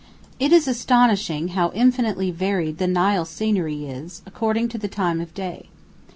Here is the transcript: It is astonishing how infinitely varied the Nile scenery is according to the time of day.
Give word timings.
It 0.39 0.51
is 0.51 0.67
astonishing 0.67 1.49
how 1.49 1.69
infinitely 1.75 2.31
varied 2.31 2.79
the 2.79 2.87
Nile 2.87 3.23
scenery 3.23 3.85
is 3.85 4.23
according 4.25 4.67
to 4.69 4.79
the 4.79 4.87
time 4.87 5.21
of 5.21 5.31
day. 5.35 5.69